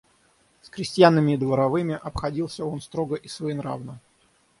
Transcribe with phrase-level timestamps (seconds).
[0.63, 3.99] С крестьянами и дворовыми обходился он строго и своенравно.